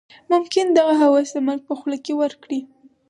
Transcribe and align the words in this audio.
ممکن 0.31 0.65
دغه 0.77 0.93
هوس 1.01 1.27
د 1.33 1.37
مرګ 1.47 1.61
په 1.69 1.73
خوله 1.79 1.97
کې 2.05 2.13
ورکړي. 2.21 2.59